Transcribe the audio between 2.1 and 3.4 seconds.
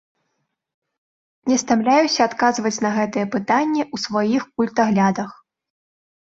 адказваць на гэтае